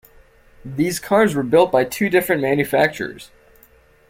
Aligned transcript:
These 0.65 0.97
cars 0.99 1.35
were 1.35 1.43
built 1.43 1.71
by 1.71 1.83
two 1.83 2.09
different 2.09 2.41
manufacturers. 2.41 3.29